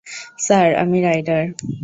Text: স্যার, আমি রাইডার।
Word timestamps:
স্যার, 0.39 0.67
আমি 0.75 0.97
রাইডার। 1.01 1.43